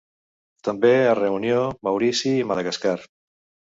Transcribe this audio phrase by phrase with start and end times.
[0.67, 3.01] També a Reunió, Maurici i Madagascar.